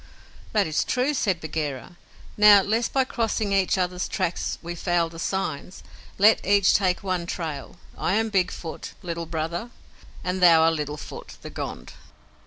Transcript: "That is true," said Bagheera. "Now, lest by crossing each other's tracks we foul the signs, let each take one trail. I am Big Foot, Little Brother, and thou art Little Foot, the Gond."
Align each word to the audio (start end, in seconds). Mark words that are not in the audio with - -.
"That 0.51 0.65
is 0.65 0.83
true," 0.83 1.13
said 1.13 1.39
Bagheera. 1.39 1.95
"Now, 2.35 2.63
lest 2.63 2.91
by 2.91 3.03
crossing 3.03 3.53
each 3.53 3.77
other's 3.77 4.07
tracks 4.07 4.57
we 4.63 4.73
foul 4.73 5.09
the 5.09 5.19
signs, 5.19 5.83
let 6.17 6.43
each 6.43 6.73
take 6.73 7.03
one 7.03 7.27
trail. 7.27 7.77
I 7.95 8.15
am 8.15 8.29
Big 8.29 8.49
Foot, 8.49 8.93
Little 9.03 9.27
Brother, 9.27 9.69
and 10.23 10.41
thou 10.41 10.61
art 10.63 10.73
Little 10.73 10.97
Foot, 10.97 11.37
the 11.43 11.51
Gond." 11.51 11.93